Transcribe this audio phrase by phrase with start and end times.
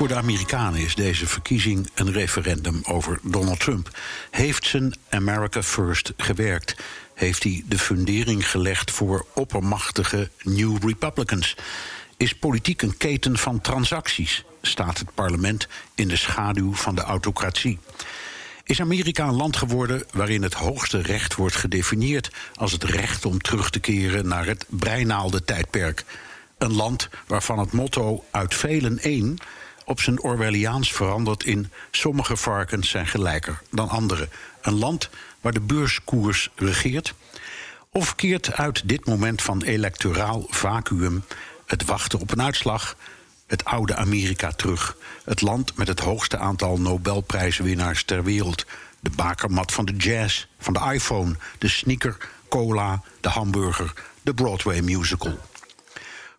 [0.00, 3.98] Voor de Amerikanen is deze verkiezing een referendum over Donald Trump.
[4.30, 6.76] Heeft zijn America First gewerkt?
[7.14, 11.56] Heeft hij de fundering gelegd voor oppermachtige New Republicans?
[12.16, 14.44] Is politiek een keten van transacties?
[14.62, 17.78] Staat het parlement in de schaduw van de autocratie?
[18.64, 23.40] Is Amerika een land geworden waarin het hoogste recht wordt gedefinieerd als het recht om
[23.40, 26.04] terug te keren naar het breinaalde tijdperk?
[26.58, 29.38] Een land waarvan het motto uit velen één
[29.90, 34.28] op zijn Orwelliaans verandert in sommige varkens zijn gelijker dan andere.
[34.62, 37.14] Een land waar de beurskoers regeert?
[37.92, 41.24] Of keert uit dit moment van electoraal vacuüm
[41.66, 42.96] het wachten op een uitslag
[43.46, 44.96] het oude Amerika terug?
[45.24, 48.66] Het land met het hoogste aantal Nobelprijswinnaars ter wereld.
[49.00, 52.16] De bakermat van de jazz, van de iPhone, de sneaker,
[52.48, 55.38] cola, de hamburger, de Broadway musical.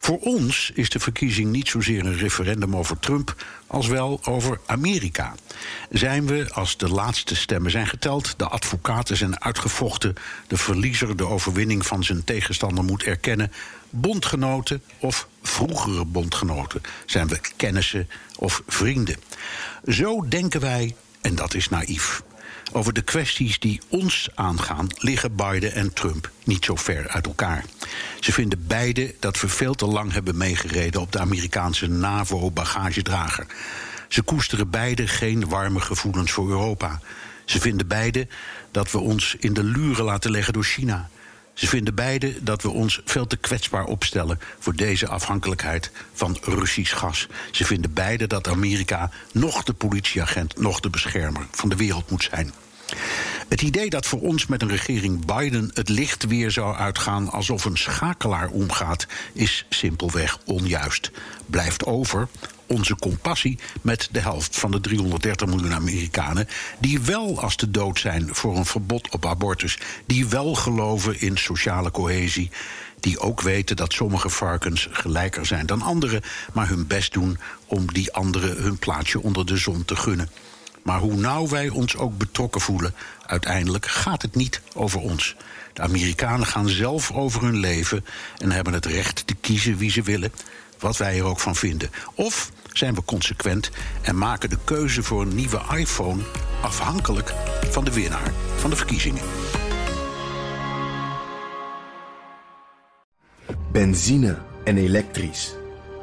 [0.04, 5.36] Voor ons is de verkiezing niet zozeer een referendum over Trump als wel over Amerika.
[5.90, 10.16] Zijn we, als de laatste stemmen zijn geteld, de advocaten zijn uitgevochten,
[10.48, 13.52] de verliezer de overwinning van zijn tegenstander moet erkennen,
[13.90, 16.82] bondgenoten of vroegere bondgenoten?
[17.06, 19.18] Zijn we kennissen of vrienden?
[19.88, 22.22] Zo denken wij, en dat is naïef.
[22.74, 27.66] Over de kwesties die ons aangaan liggen Biden en Trump niet zo ver uit elkaar.
[28.20, 33.46] Ze vinden beide dat we veel te lang hebben meegereden op de Amerikaanse NAVO-bagagedrager.
[34.08, 37.00] Ze koesteren beide geen warme gevoelens voor Europa.
[37.46, 38.28] Ze vinden beide
[38.72, 41.10] dat we ons in de luren laten leggen door China.
[41.62, 46.98] Ze vinden beide dat we ons veel te kwetsbaar opstellen voor deze afhankelijkheid van Russisch
[46.98, 47.28] gas.
[47.52, 52.24] Ze vinden beide dat Amerika nog de politieagent, nog de beschermer van de wereld moet
[52.24, 52.54] zijn.
[53.52, 57.66] Het idee dat voor ons met een regering Biden het licht weer zou uitgaan alsof
[57.66, 61.12] een schakelaar omgaat, is simpelweg onjuist.
[61.46, 62.28] Blijft over
[62.66, 66.48] onze compassie met de helft van de 330 miljoen Amerikanen.
[66.80, 69.78] die wel als de dood zijn voor een verbod op abortus.
[70.06, 72.52] die wel geloven in sociale cohesie.
[73.00, 76.22] Die ook weten dat sommige varkens gelijker zijn dan andere,
[76.54, 80.30] maar hun best doen om die anderen hun plaatsje onder de zon te gunnen.
[80.84, 82.94] Maar hoe nauw wij ons ook betrokken voelen,
[83.26, 85.36] uiteindelijk gaat het niet over ons.
[85.74, 88.06] De Amerikanen gaan zelf over hun leven
[88.38, 90.32] en hebben het recht te kiezen wie ze willen,
[90.80, 91.90] wat wij er ook van vinden.
[92.16, 93.70] Of zijn we consequent
[94.02, 96.22] en maken de keuze voor een nieuwe iPhone
[96.62, 97.34] afhankelijk
[97.70, 99.24] van de winnaar van de verkiezingen.
[103.72, 105.56] Benzine en elektrisch.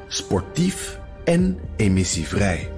[0.08, 2.77] Sportief en emissievrij.